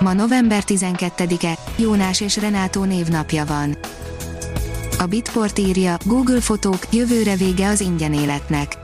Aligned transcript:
Ma 0.00 0.12
november 0.12 0.62
12-e, 0.66 1.58
Jónás 1.76 2.20
és 2.20 2.36
Renátó 2.36 2.84
névnapja 2.84 3.44
van. 3.44 3.76
A 4.98 5.06
Bitport 5.06 5.58
írja, 5.58 5.96
Google 6.04 6.40
fotók, 6.40 6.78
jövőre 6.92 7.36
vége 7.36 7.68
az 7.68 7.80
ingyen 7.80 8.14
életnek. 8.14 8.76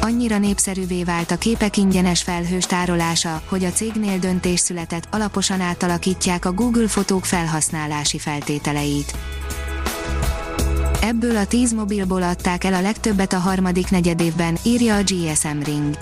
Annyira 0.00 0.38
népszerűvé 0.38 1.04
vált 1.04 1.30
a 1.30 1.36
képek 1.36 1.76
ingyenes 1.76 2.22
felhős 2.22 2.64
tárolása, 2.64 3.42
hogy 3.48 3.64
a 3.64 3.70
cégnél 3.70 4.18
döntés 4.18 4.60
született, 4.60 5.08
alaposan 5.10 5.60
átalakítják 5.60 6.44
a 6.44 6.52
Google 6.52 6.88
fotók 6.88 7.24
felhasználási 7.24 8.18
feltételeit. 8.18 9.14
Ebből 11.00 11.36
a 11.36 11.46
10 11.46 11.72
mobilból 11.72 12.22
adták 12.22 12.64
el 12.64 12.74
a 12.74 12.80
legtöbbet 12.80 13.32
a 13.32 13.38
harmadik 13.38 13.90
negyedévben, 13.90 14.56
írja 14.62 14.96
a 14.96 15.02
GSM 15.02 15.58
Ring. 15.64 15.96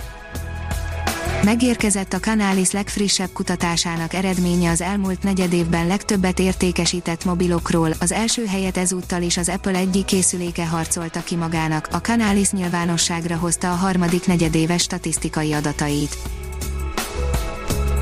Megérkezett 1.44 2.12
a 2.12 2.18
Canalys 2.18 2.70
legfrissebb 2.70 3.30
kutatásának 3.32 4.14
eredménye 4.14 4.70
az 4.70 4.80
elmúlt 4.80 5.22
negyedévben 5.22 5.86
legtöbbet 5.86 6.38
értékesített 6.38 7.24
mobilokról, 7.24 7.90
az 8.00 8.12
első 8.12 8.46
helyet 8.46 8.76
ezúttal 8.76 9.22
is 9.22 9.36
az 9.36 9.48
Apple 9.48 9.78
egyik 9.78 10.04
készüléke 10.04 10.66
harcolta 10.66 11.22
ki 11.22 11.36
magának, 11.36 11.88
a 11.92 11.96
Canalys 11.96 12.50
nyilvánosságra 12.50 13.36
hozta 13.36 13.72
a 13.72 13.74
harmadik 13.74 14.26
negyedéves 14.26 14.82
statisztikai 14.82 15.52
adatait. 15.52 16.16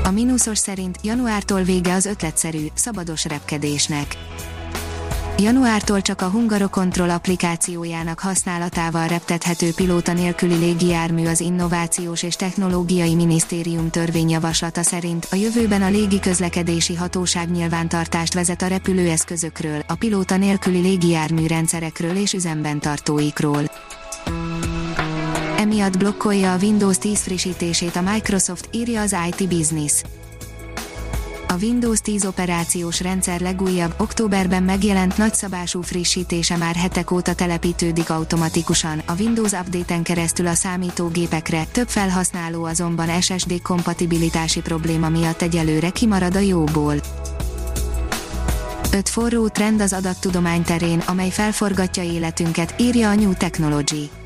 A 0.03 0.11
mínuszos 0.11 0.57
szerint 0.57 0.97
januártól 1.03 1.61
vége 1.61 1.93
az 1.93 2.05
ötletszerű, 2.05 2.65
szabados 2.73 3.25
repkedésnek 3.25 4.17
Januártól 5.41 6.01
csak 6.01 6.21
a 6.21 6.29
Hungarocontrol 6.29 7.09
applikációjának 7.09 8.19
használatával 8.19 9.07
reptethető 9.07 9.73
pilóta 9.73 10.13
nélküli 10.13 10.55
légijármű 10.55 11.25
az 11.27 11.39
Innovációs 11.39 12.23
és 12.23 12.35
Technológiai 12.35 13.15
Minisztérium 13.15 13.89
törvényjavaslata 13.89 14.83
szerint 14.83 15.27
a 15.31 15.35
jövőben 15.35 15.81
a 15.81 15.89
légiközlekedési 15.89 16.95
hatóság 16.95 17.51
nyilvántartást 17.51 18.33
vezet 18.33 18.61
a 18.61 18.67
repülőeszközökről, 18.67 19.83
a 19.87 19.95
pilóta 19.95 20.37
nélküli 20.37 20.79
légijármű 20.79 21.47
rendszerekről 21.47 22.15
és 22.15 22.33
üzemben 22.33 22.79
tartóikról. 22.79 23.63
Emiatt 25.57 25.97
blokkolja 25.97 26.53
a 26.53 26.57
Windows 26.61 26.97
10 26.97 27.19
frissítését 27.19 27.95
a 27.95 28.01
Microsoft, 28.01 28.69
írja 28.71 29.01
az 29.01 29.15
IT 29.29 29.47
Business 29.47 30.01
a 31.51 31.57
Windows 31.61 31.99
10 32.01 32.25
operációs 32.25 33.01
rendszer 33.01 33.41
legújabb, 33.41 33.93
októberben 33.97 34.63
megjelent 34.63 35.17
nagyszabású 35.17 35.81
frissítése 35.81 36.57
már 36.57 36.75
hetek 36.75 37.11
óta 37.11 37.33
telepítődik 37.33 38.09
automatikusan, 38.09 39.01
a 39.05 39.13
Windows 39.19 39.51
Update-en 39.51 40.03
keresztül 40.03 40.47
a 40.47 40.53
számítógépekre, 40.53 41.65
több 41.71 41.87
felhasználó 41.87 42.63
azonban 42.63 43.21
SSD 43.21 43.61
kompatibilitási 43.61 44.61
probléma 44.61 45.09
miatt 45.09 45.41
egyelőre 45.41 45.89
kimarad 45.89 46.35
a 46.35 46.39
jóból. 46.39 46.95
Öt 48.91 49.09
forró 49.09 49.47
trend 49.47 49.81
az 49.81 49.93
adattudomány 49.93 50.63
terén, 50.63 50.99
amely 50.99 51.29
felforgatja 51.29 52.03
életünket, 52.03 52.75
írja 52.77 53.09
a 53.09 53.15
New 53.15 53.33
Technology. 53.33 54.20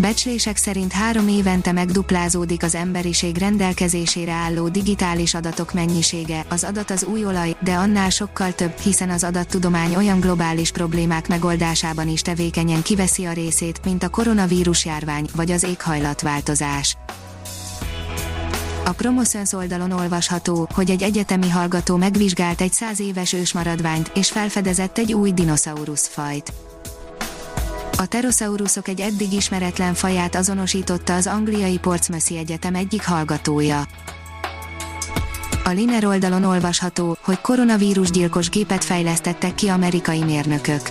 Becslések 0.00 0.56
szerint 0.56 0.92
három 0.92 1.28
évente 1.28 1.72
megduplázódik 1.72 2.62
az 2.62 2.74
emberiség 2.74 3.36
rendelkezésére 3.36 4.32
álló 4.32 4.68
digitális 4.68 5.34
adatok 5.34 5.72
mennyisége, 5.72 6.44
az 6.48 6.64
adat 6.64 6.90
az 6.90 7.04
új 7.04 7.24
olaj, 7.24 7.56
de 7.60 7.74
annál 7.74 8.10
sokkal 8.10 8.54
több, 8.54 8.78
hiszen 8.78 9.10
az 9.10 9.24
adattudomány 9.24 9.96
olyan 9.96 10.20
globális 10.20 10.70
problémák 10.70 11.28
megoldásában 11.28 12.08
is 12.08 12.22
tevékenyen 12.22 12.82
kiveszi 12.82 13.24
a 13.24 13.32
részét, 13.32 13.80
mint 13.84 14.02
a 14.02 14.08
koronavírus 14.08 14.84
járvány, 14.84 15.26
vagy 15.34 15.50
az 15.50 15.62
éghajlatváltozás. 15.62 16.96
A 18.84 18.92
Promoszöns 18.92 19.52
oldalon 19.52 19.90
olvasható, 19.92 20.68
hogy 20.74 20.90
egy 20.90 21.02
egyetemi 21.02 21.48
hallgató 21.48 21.96
megvizsgált 21.96 22.60
egy 22.60 22.72
száz 22.72 23.00
éves 23.00 23.32
ősmaradványt, 23.32 24.10
és 24.14 24.30
felfedezett 24.30 24.98
egy 24.98 25.12
új 25.12 25.32
dinoszaurusz 25.32 26.08
fajt. 26.08 26.52
A 28.00 28.06
pterosaurusok 28.06 28.88
egy 28.88 29.00
eddig 29.00 29.32
ismeretlen 29.32 29.94
faját 29.94 30.34
azonosította 30.34 31.14
az 31.14 31.26
angliai 31.26 31.78
Portsmouthi 31.78 32.36
Egyetem 32.36 32.74
egyik 32.74 33.04
hallgatója. 33.04 33.86
A 35.64 35.70
Liner 35.70 36.04
oldalon 36.04 36.44
olvasható, 36.44 37.16
hogy 37.20 37.40
koronavírus 37.40 38.10
gyilkos 38.10 38.48
gépet 38.48 38.84
fejlesztettek 38.84 39.54
ki 39.54 39.68
amerikai 39.68 40.24
mérnökök. 40.24 40.90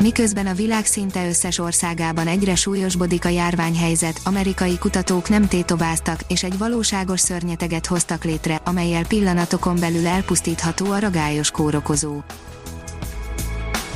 Miközben 0.00 0.46
a 0.46 0.54
világ 0.54 0.86
szinte 0.86 1.28
összes 1.28 1.58
országában 1.58 2.26
egyre 2.26 2.54
súlyosbodik 2.54 3.24
a 3.24 3.28
járványhelyzet, 3.28 4.20
amerikai 4.24 4.78
kutatók 4.78 5.28
nem 5.28 5.48
tétováztak, 5.48 6.20
és 6.28 6.42
egy 6.42 6.58
valóságos 6.58 7.20
szörnyeteget 7.20 7.86
hoztak 7.86 8.24
létre, 8.24 8.60
amelyel 8.64 9.06
pillanatokon 9.06 9.76
belül 9.80 10.06
elpusztítható 10.06 10.90
a 10.90 10.98
ragályos 10.98 11.50
kórokozó. 11.50 12.20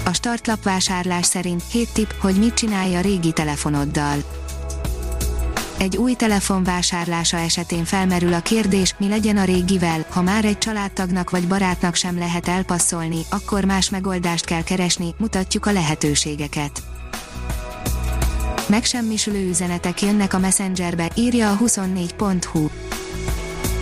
A 0.06 0.12
startlap 0.12 0.62
vásárlás 0.62 1.26
szerint 1.26 1.62
7 1.70 1.88
tipp, 1.92 2.10
hogy 2.20 2.34
mit 2.34 2.54
csinálja 2.54 3.00
régi 3.00 3.32
telefonoddal. 3.32 4.16
Egy 5.78 5.96
új 5.96 6.14
telefon 6.14 6.64
vásárlása 6.64 7.36
esetén 7.36 7.84
felmerül 7.84 8.32
a 8.32 8.40
kérdés, 8.40 8.94
mi 8.98 9.08
legyen 9.08 9.36
a 9.36 9.44
régivel, 9.44 10.06
ha 10.08 10.22
már 10.22 10.44
egy 10.44 10.58
családtagnak 10.58 11.30
vagy 11.30 11.46
barátnak 11.46 11.94
sem 11.94 12.18
lehet 12.18 12.48
elpasszolni, 12.48 13.20
akkor 13.30 13.64
más 13.64 13.90
megoldást 13.90 14.44
kell 14.44 14.62
keresni, 14.62 15.14
mutatjuk 15.18 15.66
a 15.66 15.72
lehetőségeket. 15.72 16.82
Megsemmisülő 18.68 19.48
üzenetek 19.48 20.02
jönnek 20.02 20.34
a 20.34 20.38
Messengerbe, 20.38 21.10
írja 21.14 21.50
a 21.50 21.56
24.hu. 21.56 22.68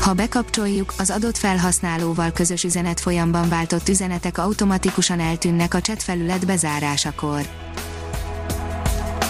Ha 0.04 0.12
bekapcsoljuk, 0.12 0.94
az 0.98 1.10
adott 1.10 1.36
felhasználóval 1.36 2.32
közös 2.32 2.64
üzenet 2.64 3.00
folyamban 3.00 3.48
váltott 3.48 3.88
üzenetek 3.88 4.38
automatikusan 4.38 5.20
eltűnnek 5.20 5.74
a 5.74 5.80
chat 5.80 6.02
felület 6.02 6.46
bezárásakor. 6.46 7.40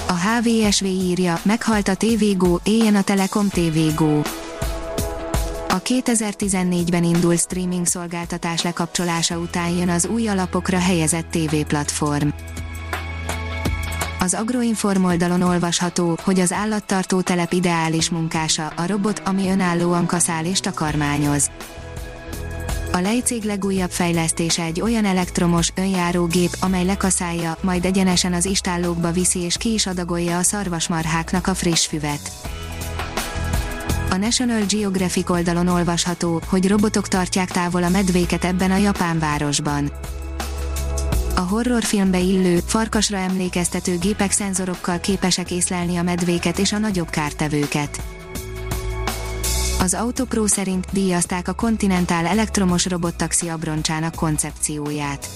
A 0.09 0.13
HVSV 0.13 0.85
írja, 0.85 1.41
meghalt 1.43 1.89
a 1.89 1.95
TVGO, 1.95 2.59
éljen 2.65 2.95
a 2.95 3.03
Telekom 3.03 3.49
TVGO. 3.49 4.19
A 5.69 5.83
2014-ben 5.83 7.05
indult 7.05 7.41
streaming 7.41 7.87
szolgáltatás 7.87 8.63
lekapcsolása 8.63 9.39
után 9.39 9.71
jön 9.71 9.89
az 9.89 10.07
új 10.07 10.29
alapokra 10.29 10.79
helyezett 10.79 11.31
TV 11.31 11.57
platform. 11.67 12.29
Az 14.25 14.35
Agroinform 14.35 15.05
oldalon 15.05 15.43
olvasható, 15.43 16.19
hogy 16.23 16.41
az 16.41 16.53
állattartó 16.53 17.21
telep 17.21 17.53
ideális 17.53 18.11
munkása, 18.11 18.73
a 18.77 18.87
robot, 18.87 19.23
ami 19.25 19.49
önállóan 19.49 20.07
kaszál 20.07 20.47
és 20.47 20.61
takarmányoz. 20.61 21.51
A 22.93 22.99
lejcég 22.99 23.43
legújabb 23.43 23.91
fejlesztése 23.91 24.63
egy 24.63 24.81
olyan 24.81 25.05
elektromos, 25.05 25.73
önjáró 25.75 26.27
gép, 26.27 26.57
amely 26.61 26.85
lekaszálja, 26.85 27.57
majd 27.61 27.85
egyenesen 27.85 28.33
az 28.33 28.45
istállókba 28.45 29.11
viszi 29.11 29.39
és 29.39 29.57
ki 29.57 29.73
is 29.73 29.87
adagolja 29.87 30.39
a 30.39 30.43
szarvasmarháknak 30.43 31.47
a 31.47 31.55
friss 31.55 31.87
füvet. 31.87 32.31
A 34.11 34.17
National 34.17 34.63
Geographic 34.69 35.31
oldalon 35.31 35.69
olvasható, 35.69 36.41
hogy 36.47 36.69
robotok 36.69 37.09
tartják 37.09 37.51
távol 37.51 37.83
a 37.83 37.89
medvéket 37.89 38.45
ebben 38.45 38.71
a 38.71 38.77
japán 38.77 39.19
városban 39.19 39.91
a 41.37 41.41
horrorfilmbe 41.41 42.19
illő, 42.19 42.61
farkasra 42.67 43.17
emlékeztető 43.17 43.99
gépek 43.99 44.31
szenzorokkal 44.31 45.01
képesek 45.01 45.51
észlelni 45.51 45.97
a 45.97 46.03
medvéket 46.03 46.59
és 46.59 46.73
a 46.73 46.79
nagyobb 46.79 47.11
kártevőket. 47.11 48.03
Az 49.81 49.95
Autopro 49.95 50.47
szerint 50.47 50.87
díjazták 50.93 51.49
a 51.49 51.53
Continental 51.53 52.27
elektromos 52.27 52.87
robottaxi 52.87 53.49
abroncsának 53.49 54.15
koncepcióját. 54.15 55.29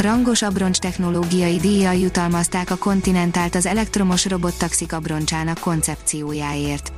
Rangos 0.00 0.42
abroncs 0.42 0.78
technológiai 0.78 1.56
díjjal 1.56 1.94
jutalmazták 1.94 2.70
a 2.70 2.76
Continentált 2.76 3.54
az 3.54 3.66
elektromos 3.66 4.26
robottaxik 4.26 4.92
abroncsának 4.92 5.58
koncepciójáért. 5.58 6.92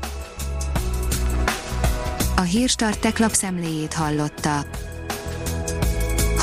A 2.36 2.40
Hírstart 2.40 3.00
tech 3.00 3.20
lapszemléjét 3.20 3.92
hallotta. 3.92 4.64